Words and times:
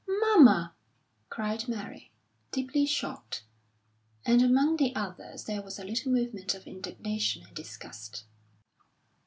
"Mamma!" 0.21 0.73
cried 1.29 1.67
Mary, 1.67 2.09
deeply 2.51 2.87
shocked; 2.87 3.43
and 4.25 4.41
among 4.41 4.77
the 4.77 4.95
others 4.95 5.43
there 5.45 5.61
was 5.61 5.77
a 5.77 5.83
little 5.85 6.11
movement 6.11 6.55
of 6.55 6.65
indignation 6.65 7.43
and 7.43 7.55
disgust. 7.55 8.23